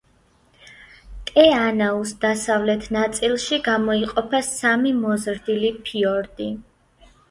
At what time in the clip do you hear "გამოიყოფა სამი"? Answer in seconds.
3.71-4.99